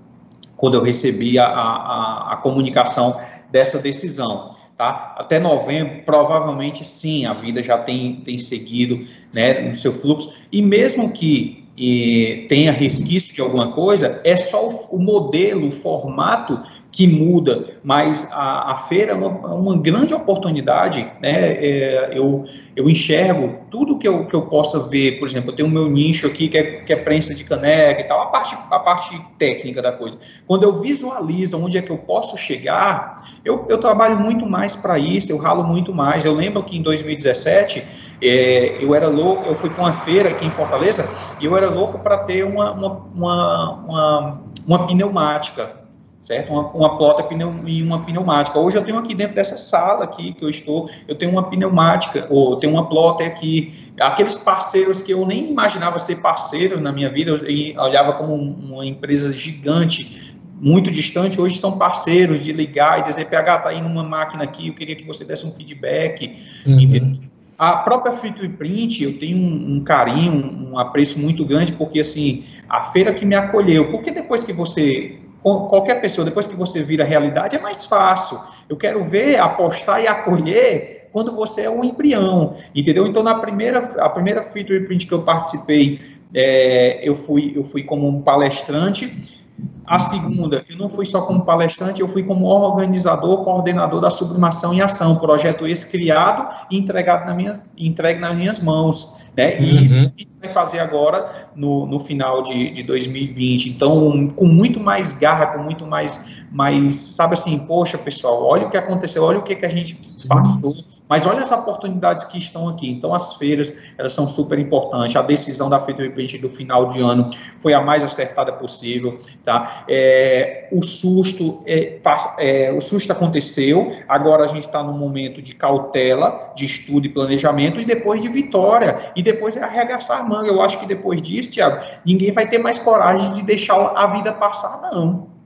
quando 0.56 0.76
eu 0.76 0.82
recebi 0.82 1.38
a, 1.38 1.46
a, 1.48 2.32
a 2.32 2.36
comunicação 2.38 3.20
dessa 3.52 3.78
decisão. 3.78 4.56
Tá? 4.78 5.16
Até 5.18 5.38
novembro, 5.38 6.04
provavelmente 6.06 6.88
sim, 6.88 7.26
a 7.26 7.34
vida 7.34 7.62
já 7.62 7.78
tem, 7.78 8.22
tem 8.24 8.40
seguido 8.40 9.06
né, 9.34 9.60
no 9.68 9.76
seu 9.76 9.92
fluxo. 9.92 10.34
E 10.50 10.62
mesmo 10.62 11.12
que 11.12 11.66
e, 11.76 12.46
tenha 12.48 12.72
resquício 12.72 13.36
de 13.36 13.42
alguma 13.42 13.74
coisa, 13.74 14.22
é 14.24 14.38
só 14.38 14.70
o, 14.70 14.96
o 14.96 14.98
modelo, 14.98 15.68
o 15.68 15.72
formato 15.74 16.64
que 16.98 17.06
muda, 17.06 17.76
mas 17.84 18.28
a, 18.32 18.72
a 18.72 18.78
feira 18.78 19.12
é 19.12 19.16
uma, 19.16 19.30
uma, 19.54 19.78
grande 19.78 20.16
oportunidade, 20.16 21.08
né? 21.22 21.52
É, 21.52 22.10
eu, 22.12 22.44
eu 22.76 22.90
enxergo 22.90 23.60
tudo 23.70 24.00
que 24.00 24.08
eu, 24.08 24.26
que 24.26 24.34
eu 24.34 24.42
possa 24.42 24.80
ver, 24.80 25.20
por 25.20 25.28
exemplo, 25.28 25.52
eu 25.52 25.56
tenho 25.56 25.70
o 25.70 25.72
meu 25.72 25.88
nicho 25.88 26.26
aqui 26.26 26.50
que 26.50 26.58
é, 26.58 26.64
que 26.82 26.92
é 26.92 26.96
prensa 26.96 27.36
de 27.36 27.44
caneca 27.44 28.02
e 28.02 28.04
tal, 28.06 28.20
a 28.20 28.26
parte, 28.26 28.58
a 28.72 28.80
parte 28.80 29.22
técnica 29.38 29.80
da 29.80 29.92
coisa. 29.92 30.18
Quando 30.48 30.64
eu 30.64 30.82
visualizo 30.82 31.64
onde 31.64 31.78
é 31.78 31.84
que 31.84 31.92
eu 31.92 32.00
posso 32.00 32.36
chegar, 32.36 33.30
eu, 33.46 33.68
eu 33.70 33.78
trabalho 33.78 34.20
muito 34.20 34.48
mais 34.48 34.76
para 34.76 34.98
isso, 34.98 35.32
eu 35.32 35.38
ralo 35.38 35.64
muito 35.64 35.94
mais. 35.94 36.26
Eu 36.26 36.34
lembro 36.34 36.64
que 36.64 36.76
em 36.76 36.82
2017 36.82 37.84
é, 38.20 38.84
eu 38.84 38.96
era 38.96 39.08
louco, 39.08 39.48
eu 39.48 39.54
fui 39.54 39.70
para 39.70 39.84
uma 39.84 39.94
feira 39.94 40.30
aqui 40.30 40.48
em 40.48 40.50
Fortaleza 40.50 41.08
e 41.40 41.46
eu 41.46 41.56
era 41.56 41.70
louco 41.70 42.00
para 42.00 42.18
ter 42.18 42.44
uma, 42.44 42.72
uma, 42.72 42.90
uma, 43.14 43.72
uma, 43.86 44.42
uma 44.66 44.88
pneumática 44.88 45.86
certo? 46.22 46.52
Uma, 46.52 46.68
uma 46.70 46.98
plota 46.98 47.24
pneu, 47.24 47.54
e 47.66 47.82
uma 47.82 48.04
pneumática. 48.04 48.60
Hoje 48.60 48.78
eu 48.78 48.84
tenho 48.84 48.98
aqui 48.98 49.16
dentro 49.16 49.36
dessa 49.36 49.58
sala 49.58 50.04
aqui 50.04 50.34
que 50.34 50.44
eu 50.44 50.50
estou, 50.50 50.90
eu 51.08 51.16
tenho 51.16 51.32
uma 51.32 51.50
pneumática, 51.50 52.28
ou 52.30 52.52
eu 52.52 52.58
tenho 52.58 52.74
uma 52.74 52.88
plota 52.88 53.24
aqui 53.24 53.88
aqueles 54.00 54.38
parceiros 54.38 55.02
que 55.02 55.12
eu 55.12 55.26
nem 55.26 55.50
imaginava 55.50 55.98
ser 56.00 56.18
parceiros 56.18 56.80
na 56.80 56.92
minha 56.92 57.10
vida, 57.10 57.32
eu 57.32 57.82
olhava 57.82 58.14
como 58.14 58.36
uma 58.36 58.86
empresa 58.86 59.36
gigante, 59.36 60.36
muito 60.60 60.92
distante, 60.92 61.40
hoje 61.40 61.58
são 61.58 61.78
parceiros 61.78 62.44
de 62.44 62.52
ligar 62.52 63.00
e 63.00 63.04
dizer, 63.04 63.26
PH, 63.28 63.60
tá 63.60 63.70
aí 63.70 63.82
numa 63.82 64.04
máquina 64.04 64.44
aqui, 64.44 64.68
eu 64.68 64.74
queria 64.74 64.96
que 64.96 65.06
você 65.06 65.24
desse 65.24 65.46
um 65.46 65.52
feedback. 65.52 66.36
Uhum. 66.66 67.20
A 67.58 67.78
própria 67.78 68.14
Free 68.14 68.50
Print, 68.50 69.04
eu 69.04 69.20
tenho 69.20 69.38
um, 69.38 69.76
um, 69.76 69.84
carinho, 69.84 70.72
um 70.72 70.80
apreço 70.80 71.20
muito 71.20 71.46
grande, 71.46 71.74
porque 71.74 72.00
assim, 72.00 72.44
a 72.70 72.84
feira 72.84 73.14
que 73.14 73.26
me 73.26 73.36
acolheu, 73.36 73.92
porque 73.92 74.12
depois 74.12 74.44
que 74.44 74.54
você, 74.54 75.20
qualquer 75.68 76.02
pessoa, 76.02 76.26
depois 76.26 76.48
que 76.48 76.56
você 76.56 76.84
vira 76.84 77.04
realidade, 77.04 77.56
é 77.56 77.60
mais 77.60 77.86
fácil. 77.86 78.40
Eu 78.70 78.76
quero 78.76 79.04
ver, 79.04 79.40
apostar 79.40 80.02
e 80.02 80.08
acolher 80.08 81.10
quando 81.12 81.32
você 81.32 81.64
é 81.64 81.70
um 81.70 81.84
embrião, 81.84 82.56
entendeu? 82.76 83.08
Então, 83.08 83.24
na 83.24 83.36
primeira, 83.36 83.80
a 84.00 84.10
primeira 84.10 84.44
Free 84.44 84.64
Print 84.64 85.08
que 85.08 85.14
eu 85.14 85.24
participei, 85.24 86.00
é, 86.34 87.00
eu, 87.08 87.16
fui, 87.16 87.54
eu 87.56 87.64
fui 87.64 87.84
como 87.84 88.08
um 88.08 88.22
palestrante, 88.22 89.42
a 89.88 90.00
segunda, 90.00 90.66
eu 90.70 90.78
não 90.78 90.90
fui 90.90 91.06
só 91.06 91.22
como 91.22 91.46
palestrante, 91.46 92.02
eu 92.02 92.10
fui 92.10 92.22
como 92.22 92.46
organizador, 92.46 93.46
coordenador 93.46 94.02
da 94.02 94.10
Sublimação 94.10 94.74
em 94.74 94.82
Ação, 94.82 95.18
projeto 95.18 95.66
esse 95.66 95.90
criado 95.90 96.68
e 96.70 96.78
entregado 96.78 97.26
nas 97.26 97.36
minhas, 97.38 97.66
entregue 97.78 98.20
nas 98.20 98.36
minhas 98.36 98.60
mãos. 98.60 99.16
Né? 99.36 99.62
E 99.62 99.72
uhum. 99.72 99.84
isso 99.84 99.98
a 99.98 100.02
gente 100.02 100.34
vai 100.42 100.50
fazer 100.50 100.80
agora 100.80 101.48
no, 101.56 101.86
no 101.86 102.02
final 102.02 102.44
de, 102.44 102.72
de 102.72 102.84
2020. 102.84 103.70
Então, 103.70 104.28
com 104.36 104.46
muito 104.46 104.78
mais 104.78 105.14
garra, 105.14 105.48
com 105.48 105.64
muito 105.64 105.88
mais, 105.88 106.20
mais, 106.52 106.94
sabe 106.96 107.36
assim, 107.36 107.66
poxa, 107.66 107.98
pessoal, 107.98 108.44
olha 108.44 108.68
o 108.68 108.70
que 108.70 108.76
aconteceu, 108.76 109.24
olha 109.24 109.40
o 109.40 109.44
que, 109.44 109.56
que 109.56 109.66
a 109.66 109.70
gente 109.70 109.96
passou 110.28 110.76
mas 111.10 111.26
olha 111.26 111.42
as 111.42 111.52
oportunidades 111.52 112.24
que 112.26 112.38
estão 112.38 112.68
aqui. 112.68 112.90
Então, 112.90 113.14
as 113.14 113.34
feiras, 113.36 113.74
elas 113.98 114.14
são 114.14 114.28
super 114.28 114.60
importantes. 114.60 115.16
A 115.16 115.22
decisão 115.22 115.70
da 115.70 115.80
Feira 115.80 116.02
do 116.02 116.10
Repente 116.10 116.38
do 116.38 116.50
final 116.50 116.90
de 116.90 117.00
ano 117.00 117.30
foi 117.62 117.74
a 117.74 117.82
mais 117.82 118.04
acertada 118.04 118.52
possível, 118.54 119.20
tá? 119.44 119.77
É, 119.88 120.68
o 120.72 120.82
susto, 120.84 121.64
é, 121.66 122.00
é, 122.38 122.72
o 122.72 122.82
susto 122.82 123.12
aconteceu, 123.12 123.96
agora 124.08 124.46
a 124.46 124.48
gente 124.48 124.66
está 124.66 124.84
no 124.84 124.94
momento 124.94 125.42
de 125.42 125.56
cautela, 125.56 126.54
de 126.56 126.66
estudo 126.66 127.06
e 127.06 127.10
planejamento, 127.10 127.80
e 127.80 127.86
depois 127.86 128.22
de 128.22 128.30
vitória, 128.30 129.12
e 129.16 129.24
depois 129.24 129.58
é 129.58 129.64
arregaçar 129.64 130.22
a 130.22 130.24
manga. 130.24 130.48
Eu 130.48 130.62
acho 130.62 130.80
que 130.80 130.86
depois 130.86 131.22
disso, 131.22 131.52
Tiago, 131.52 131.84
ninguém 132.06 132.32
vai 132.32 132.50
ter 132.50 132.58
mais 132.58 132.78
coragem 132.80 133.34
de 133.34 133.42
deixar 133.42 133.76
a 133.96 134.08
vida 134.08 134.32
passar, 134.34 134.92
não. 134.92 135.38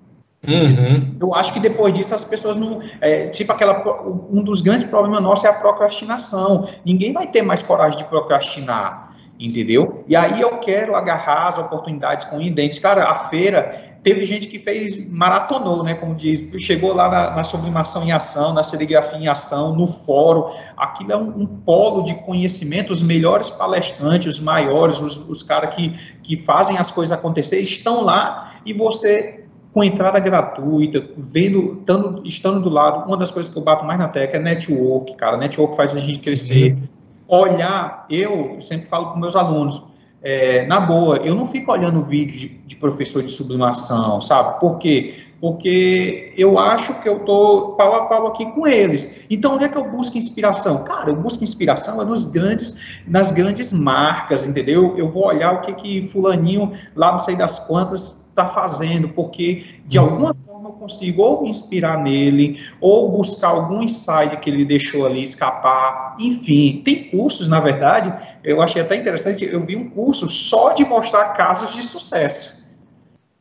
Uhum. 0.47 1.17
Eu 1.21 1.35
acho 1.35 1.53
que 1.53 1.59
depois 1.59 1.93
disso 1.93 2.15
as 2.15 2.23
pessoas 2.23 2.55
não. 2.57 2.81
É, 2.99 3.27
tipo 3.27 3.51
aquela. 3.51 3.83
Um 4.31 4.43
dos 4.43 4.61
grandes 4.61 4.85
problemas 4.85 5.21
nossos 5.21 5.45
é 5.45 5.49
a 5.49 5.53
procrastinação. 5.53 6.67
Ninguém 6.83 7.13
vai 7.13 7.27
ter 7.27 7.43
mais 7.43 7.61
coragem 7.61 7.99
de 7.99 8.05
procrastinar, 8.05 9.15
entendeu? 9.39 10.03
E 10.07 10.15
aí 10.15 10.41
eu 10.41 10.57
quero 10.57 10.95
agarrar 10.95 11.47
as 11.47 11.59
oportunidades 11.59 12.25
com 12.25 12.39
dentes. 12.51 12.79
Cara, 12.79 13.09
a 13.09 13.15
feira. 13.15 13.90
Teve 14.03 14.23
gente 14.23 14.47
que 14.47 14.57
fez, 14.57 15.11
maratonou, 15.11 15.83
né? 15.83 15.93
Como 15.93 16.15
diz, 16.15 16.43
chegou 16.59 16.93
lá 16.93 17.07
na, 17.07 17.35
na 17.35 17.43
sublimação 17.43 18.03
em 18.03 18.11
ação, 18.11 18.51
na 18.51 18.63
serigrafia 18.63 19.19
em 19.19 19.27
ação, 19.27 19.75
no 19.75 19.85
fórum. 19.85 20.51
Aquilo 20.75 21.11
é 21.11 21.17
um, 21.17 21.41
um 21.41 21.45
polo 21.45 22.03
de 22.03 22.15
conhecimento. 22.23 22.91
Os 22.91 23.01
melhores 23.01 23.51
palestrantes, 23.51 24.35
os 24.35 24.39
maiores, 24.39 24.99
os, 24.99 25.17
os 25.29 25.43
caras 25.43 25.75
que, 25.75 25.95
que 26.23 26.37
fazem 26.37 26.77
as 26.77 26.89
coisas 26.89 27.11
acontecer, 27.11 27.59
estão 27.59 28.03
lá 28.03 28.55
e 28.65 28.73
você 28.73 29.41
com 29.73 29.83
entrada 29.83 30.19
gratuita, 30.19 31.07
vendo, 31.17 31.77
estando, 31.79 32.27
estando 32.27 32.61
do 32.61 32.69
lado, 32.69 33.07
uma 33.07 33.15
das 33.15 33.31
coisas 33.31 33.51
que 33.51 33.57
eu 33.57 33.63
bato 33.63 33.85
mais 33.85 33.97
na 33.97 34.07
tecla 34.07 34.37
é 34.37 34.41
network, 34.41 35.15
cara. 35.15 35.37
Network 35.37 35.77
faz 35.77 35.95
a 35.95 35.99
gente 35.99 36.19
crescer. 36.19 36.75
Sim. 36.75 36.89
Olhar, 37.27 38.05
eu 38.09 38.59
sempre 38.59 38.87
falo 38.87 39.13
com 39.13 39.19
meus 39.19 39.35
alunos, 39.35 39.81
é, 40.23 40.65
na 40.67 40.79
boa, 40.79 41.17
eu 41.17 41.33
não 41.33 41.47
fico 41.47 41.71
olhando 41.71 42.03
vídeo 42.03 42.37
de, 42.37 42.47
de, 42.49 42.75
professor 42.75 43.23
de 43.23 43.31
sublimação, 43.31 44.21
sabe? 44.21 44.59
Por 44.59 44.77
quê? 44.77 45.15
Porque 45.39 46.33
eu 46.37 46.59
acho 46.59 46.93
que 47.01 47.09
eu 47.09 47.19
tô 47.21 47.73
pau 47.75 47.95
a 47.95 48.05
pau 48.05 48.27
aqui 48.27 48.45
com 48.51 48.67
eles. 48.67 49.11
Então, 49.27 49.55
onde 49.55 49.63
é 49.63 49.69
que 49.69 49.77
eu 49.77 49.89
busco 49.89 50.15
inspiração? 50.15 50.83
Cara, 50.83 51.09
eu 51.09 51.15
busco 51.15 51.43
inspiração 51.43 51.99
é 51.99 52.05
nos 52.05 52.25
grandes, 52.25 53.01
nas 53.07 53.31
grandes 53.31 53.73
marcas, 53.73 54.45
entendeu? 54.45 54.95
Eu 54.95 55.09
vou 55.09 55.25
olhar 55.25 55.55
o 55.55 55.61
que 55.61 55.73
que 55.73 56.07
fulaninho 56.09 56.73
lá 56.95 57.11
não 57.11 57.19
sei 57.19 57.35
das 57.35 57.57
quantas 57.67 58.21
está 58.29 58.45
fazendo, 58.45 59.09
porque 59.09 59.65
de 59.87 59.97
uhum. 59.97 60.05
alguma 60.05 60.35
forma 60.35 60.50
eu 60.71 60.79
consigo 60.79 61.21
ou 61.21 61.43
me 61.43 61.49
inspirar 61.49 62.01
nele, 62.01 62.59
ou 62.79 63.11
buscar 63.11 63.49
algum 63.49 63.83
insight 63.83 64.37
que 64.37 64.49
ele 64.49 64.65
deixou 64.65 65.05
ali 65.05 65.21
escapar. 65.21 66.15
Enfim, 66.19 66.81
tem 66.83 67.09
cursos, 67.09 67.49
na 67.49 67.59
verdade, 67.59 68.13
eu 68.43 68.61
achei 68.61 68.81
até 68.81 68.95
interessante, 68.95 69.45
eu 69.45 69.63
vi 69.65 69.75
um 69.75 69.89
curso 69.89 70.27
só 70.27 70.73
de 70.73 70.85
mostrar 70.85 71.33
casos 71.33 71.73
de 71.73 71.83
sucesso. 71.83 72.61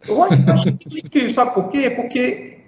Eu 0.06 0.22
achei 0.22 0.76
incrível, 1.04 1.30
sabe 1.30 1.54
por 1.54 1.68
quê? 1.68 1.90
Porque 1.90 2.58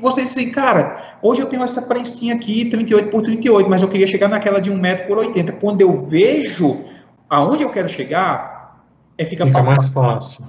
você 0.00 0.22
diz 0.22 0.32
assim, 0.32 0.50
cara, 0.50 1.18
hoje 1.22 1.40
eu 1.40 1.46
tenho 1.46 1.62
essa 1.62 1.82
prensinha 1.82 2.34
aqui, 2.34 2.64
38 2.64 3.10
por 3.10 3.22
38, 3.22 3.70
mas 3.70 3.82
eu 3.82 3.88
queria 3.88 4.06
chegar 4.06 4.28
naquela 4.28 4.60
de 4.60 4.70
1 4.70 4.76
metro 4.76 5.06
por 5.06 5.18
80. 5.18 5.52
Quando 5.52 5.80
eu 5.80 6.04
vejo 6.06 6.84
aonde 7.28 7.62
eu 7.62 7.70
quero 7.70 7.88
chegar, 7.88 8.84
é 9.16 9.24
fica, 9.24 9.46
fica 9.46 9.62
mais 9.62 9.88
fácil 9.88 10.44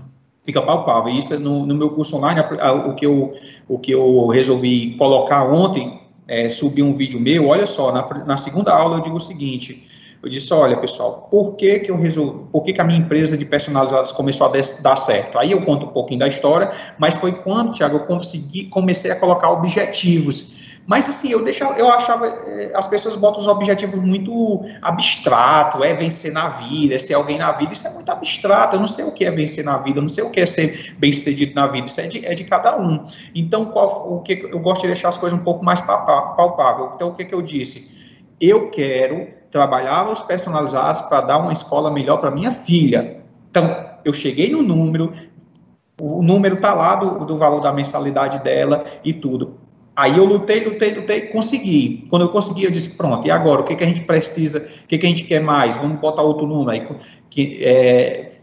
fica 0.45 0.61
palpável. 0.61 1.13
Isso 1.13 1.39
no, 1.39 1.65
no 1.65 1.75
meu 1.75 1.91
curso 1.91 2.17
online, 2.17 2.41
o 2.87 2.95
que 2.95 3.05
eu, 3.05 3.33
o 3.67 3.79
que 3.79 3.91
eu 3.91 4.27
resolvi 4.27 4.95
colocar 4.97 5.43
ontem, 5.43 6.01
é, 6.27 6.47
um 6.79 6.93
vídeo 6.95 7.19
meu, 7.19 7.47
olha 7.47 7.65
só, 7.65 7.91
na, 7.91 8.25
na 8.25 8.37
segunda 8.37 8.73
aula 8.73 8.97
eu 8.97 9.03
digo 9.03 9.17
o 9.17 9.21
seguinte, 9.21 9.87
eu 10.23 10.29
disse, 10.29 10.53
olha, 10.53 10.77
pessoal, 10.77 11.27
por 11.29 11.55
que 11.55 11.79
que 11.79 11.91
eu 11.91 11.97
resolvi, 11.97 12.45
por 12.49 12.63
que 12.63 12.71
que 12.71 12.79
a 12.79 12.83
minha 12.83 12.97
empresa 12.97 13.37
de 13.37 13.43
personalizados 13.43 14.13
começou 14.13 14.47
a 14.47 14.51
dar 14.81 14.95
certo? 14.95 15.37
Aí 15.37 15.51
eu 15.51 15.61
conto 15.63 15.87
um 15.87 15.89
pouquinho 15.89 16.21
da 16.21 16.29
história, 16.29 16.71
mas 16.97 17.17
foi 17.17 17.33
quando, 17.33 17.73
Tiago, 17.73 17.97
eu 17.97 18.05
consegui, 18.05 18.65
comecei 18.65 19.11
a 19.11 19.17
colocar 19.17 19.51
objetivos. 19.51 20.62
Mas 20.85 21.07
assim, 21.07 21.31
eu 21.31 21.43
deixava, 21.43 21.79
eu 21.79 21.89
achava, 21.89 22.27
eh, 22.27 22.71
as 22.75 22.87
pessoas 22.87 23.15
botam 23.15 23.39
os 23.39 23.47
objetivos 23.47 23.99
muito 24.03 24.65
abstrato, 24.81 25.83
é 25.83 25.93
vencer 25.93 26.33
na 26.33 26.49
vida, 26.49 26.95
é 26.95 26.99
ser 26.99 27.13
alguém 27.13 27.37
na 27.37 27.51
vida, 27.53 27.71
isso 27.71 27.87
é 27.87 27.91
muito 27.91 28.09
abstrato, 28.09 28.75
eu 28.75 28.79
não 28.81 28.87
sei 28.87 29.05
o 29.05 29.11
que 29.11 29.23
é 29.23 29.31
vencer 29.31 29.63
na 29.63 29.77
vida, 29.77 29.99
eu 29.99 30.01
não 30.01 30.09
sei 30.09 30.23
o 30.23 30.29
que 30.29 30.41
é 30.41 30.45
ser 30.45 30.93
bem 30.97 31.13
sucedido 31.13 31.55
na 31.55 31.67
vida, 31.67 31.87
isso 31.87 32.01
é 32.01 32.07
de, 32.07 32.25
é 32.25 32.33
de 32.33 32.43
cada 32.43 32.77
um. 32.77 33.05
Então, 33.33 33.65
qual, 33.65 34.13
o 34.13 34.21
que 34.21 34.33
eu 34.51 34.59
gosto 34.59 34.81
de 34.81 34.87
deixar 34.87 35.09
as 35.09 35.17
coisas 35.17 35.39
um 35.39 35.43
pouco 35.43 35.63
mais 35.63 35.79
palpável. 35.81 36.91
Então, 36.95 37.09
o 37.09 37.15
que, 37.15 37.25
que 37.25 37.33
eu 37.33 37.41
disse? 37.41 37.97
Eu 38.41 38.69
quero 38.69 39.27
trabalhar 39.49 40.09
os 40.09 40.21
personalizados 40.21 41.01
para 41.03 41.21
dar 41.21 41.37
uma 41.37 41.53
escola 41.53 41.89
melhor 41.89 42.17
para 42.17 42.29
minha 42.29 42.51
filha. 42.51 43.21
Então, 43.49 43.85
eu 44.03 44.11
cheguei 44.11 44.51
no 44.51 44.61
número, 44.61 45.13
o 46.01 46.21
número 46.21 46.55
está 46.55 46.73
lá 46.73 46.95
do, 46.95 47.25
do 47.25 47.37
valor 47.37 47.61
da 47.61 47.71
mensalidade 47.71 48.43
dela 48.43 48.83
e 49.01 49.13
tudo 49.13 49.62
Aí 49.95 50.17
eu 50.17 50.25
lutei, 50.25 50.63
lutei, 50.63 50.93
lutei, 50.95 51.21
consegui. 51.27 52.07
Quando 52.09 52.23
eu 52.23 52.29
consegui, 52.29 52.63
eu 52.63 52.71
disse, 52.71 52.97
pronto, 52.97 53.27
e 53.27 53.31
agora? 53.31 53.61
O 53.61 53.63
que, 53.63 53.75
que 53.75 53.83
a 53.83 53.87
gente 53.87 54.01
precisa? 54.01 54.67
O 54.83 54.87
que, 54.87 54.97
que 54.97 55.05
a 55.05 55.09
gente 55.09 55.25
quer 55.25 55.39
mais? 55.39 55.75
Vamos 55.77 55.99
botar 55.99 56.23
outro 56.23 56.47
número. 56.47 56.71
Aí 56.71 56.87
que, 57.29 57.63
é, 57.63 58.33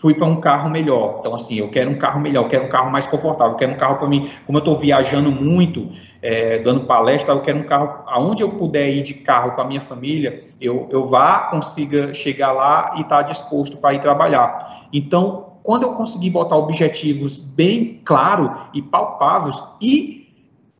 fui 0.00 0.14
para 0.14 0.26
um 0.26 0.40
carro 0.40 0.70
melhor. 0.70 1.18
Então, 1.20 1.34
assim, 1.34 1.56
eu 1.56 1.68
quero 1.68 1.90
um 1.90 1.98
carro 1.98 2.18
melhor, 2.18 2.48
quero 2.48 2.64
um 2.64 2.68
carro 2.68 2.90
mais 2.90 3.06
confortável, 3.06 3.54
quero 3.56 3.72
um 3.72 3.76
carro 3.76 3.96
para 3.96 4.08
mim. 4.08 4.30
Como 4.46 4.56
eu 4.56 4.60
estou 4.60 4.78
viajando 4.78 5.30
muito, 5.30 5.90
é, 6.22 6.58
dando 6.58 6.80
palestra, 6.84 7.34
eu 7.34 7.42
quero 7.42 7.58
um 7.58 7.64
carro, 7.64 8.02
aonde 8.06 8.42
eu 8.42 8.50
puder 8.50 8.88
ir 8.88 9.02
de 9.02 9.14
carro 9.14 9.52
com 9.52 9.60
a 9.60 9.64
minha 9.64 9.80
família, 9.80 10.44
eu, 10.58 10.88
eu 10.90 11.06
vá, 11.06 11.48
consiga 11.50 12.14
chegar 12.14 12.52
lá 12.52 12.94
e 12.96 13.02
estar 13.02 13.16
tá 13.16 13.22
disposto 13.22 13.76
para 13.76 13.94
ir 13.94 14.00
trabalhar. 14.00 14.88
Então, 14.90 15.50
quando 15.62 15.82
eu 15.82 15.92
conseguir 15.94 16.30
botar 16.30 16.56
objetivos 16.56 17.38
bem 17.38 18.00
claros 18.02 18.50
e 18.72 18.80
palpáveis 18.80 19.62
e 19.82 20.19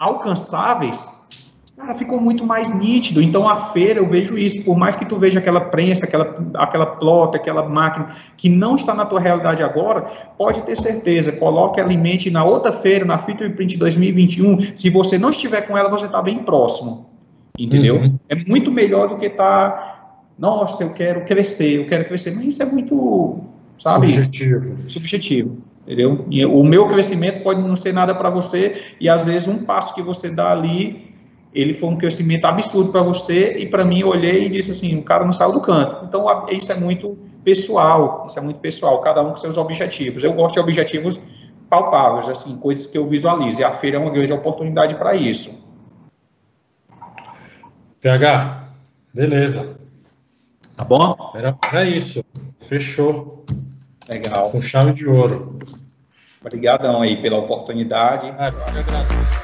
alcançáveis, 0.00 1.06
cara, 1.76 1.94
ficou 1.94 2.18
muito 2.18 2.46
mais 2.46 2.74
nítido. 2.74 3.20
Então, 3.22 3.46
a 3.46 3.56
feira, 3.66 4.00
eu 4.00 4.06
vejo 4.06 4.38
isso. 4.38 4.64
Por 4.64 4.76
mais 4.76 4.96
que 4.96 5.04
tu 5.04 5.18
veja 5.18 5.38
aquela 5.38 5.60
prensa, 5.60 6.06
aquela, 6.06 6.42
aquela 6.54 6.86
plota, 6.86 7.36
aquela 7.36 7.68
máquina 7.68 8.16
que 8.38 8.48
não 8.48 8.74
está 8.76 8.94
na 8.94 9.04
tua 9.04 9.20
realidade 9.20 9.62
agora, 9.62 10.02
pode 10.38 10.62
ter 10.62 10.76
certeza, 10.76 11.30
coloque 11.32 11.78
ela 11.78 11.92
em 11.92 11.98
mente 11.98 12.30
na 12.30 12.42
outra 12.42 12.72
feira, 12.72 13.04
na 13.04 13.18
Feature 13.18 13.50
Print 13.50 13.76
2021. 13.76 14.74
Se 14.74 14.88
você 14.88 15.18
não 15.18 15.28
estiver 15.28 15.66
com 15.66 15.76
ela, 15.76 15.90
você 15.90 16.06
está 16.06 16.22
bem 16.22 16.38
próximo. 16.38 17.10
Entendeu? 17.58 17.96
Uhum. 17.96 18.18
É 18.28 18.34
muito 18.34 18.70
melhor 18.72 19.08
do 19.08 19.18
que 19.18 19.26
estar. 19.26 19.70
Tá, 19.70 20.14
Nossa, 20.38 20.82
eu 20.82 20.94
quero 20.94 21.26
crescer, 21.26 21.80
eu 21.80 21.86
quero 21.86 22.06
crescer. 22.06 22.34
Mas 22.34 22.46
isso 22.46 22.62
é 22.62 22.66
muito, 22.66 23.40
sabe? 23.78 24.06
Subjetivo. 24.06 24.76
Subjetivo 24.88 25.70
entendeu? 25.90 26.24
E 26.30 26.46
o 26.46 26.62
meu 26.62 26.86
crescimento 26.86 27.42
pode 27.42 27.60
não 27.60 27.74
ser 27.74 27.92
nada 27.92 28.14
para 28.14 28.30
você 28.30 28.94
e 29.00 29.08
às 29.08 29.26
vezes 29.26 29.48
um 29.48 29.64
passo 29.64 29.92
que 29.92 30.00
você 30.00 30.30
dá 30.30 30.52
ali, 30.52 31.12
ele 31.52 31.74
foi 31.74 31.88
um 31.88 31.96
crescimento 31.96 32.44
absurdo 32.44 32.92
para 32.92 33.02
você 33.02 33.58
e 33.58 33.66
para 33.66 33.84
mim 33.84 33.98
eu 33.98 34.08
olhei 34.08 34.44
e 34.44 34.48
disse 34.48 34.70
assim, 34.70 34.96
o 34.96 35.02
cara 35.02 35.24
não 35.24 35.32
saiu 35.32 35.50
do 35.50 35.60
canto. 35.60 36.04
Então 36.04 36.24
isso 36.48 36.70
é 36.70 36.76
muito 36.76 37.18
pessoal, 37.42 38.24
isso 38.28 38.38
é 38.38 38.42
muito 38.42 38.60
pessoal, 38.60 39.00
cada 39.00 39.20
um 39.20 39.30
com 39.30 39.36
seus 39.36 39.56
objetivos. 39.56 40.22
Eu 40.22 40.32
gosto 40.32 40.54
de 40.54 40.60
objetivos 40.60 41.20
palpáveis, 41.68 42.28
assim, 42.28 42.56
coisas 42.58 42.86
que 42.86 42.96
eu 42.96 43.08
visualizo. 43.08 43.60
E 43.60 43.64
a 43.64 43.72
feira 43.72 43.96
é 43.96 44.00
uma 44.00 44.12
grande 44.12 44.32
oportunidade 44.32 44.94
para 44.94 45.16
isso. 45.16 45.60
PH, 48.00 48.68
beleza. 49.12 49.76
Tá 50.76 50.84
bom? 50.84 51.32
Era, 51.34 51.58
era 51.72 51.84
isso. 51.84 52.24
Fechou. 52.68 53.44
Legal. 54.08 54.50
Com 54.50 54.60
chave 54.60 54.92
de 54.92 55.06
ouro. 55.06 55.58
Obrigadão 56.40 57.02
aí 57.02 57.20
pela 57.20 57.36
oportunidade. 57.36 58.32
Ah, 58.38 58.48
eu 58.48 58.80
agradeço. 58.80 59.39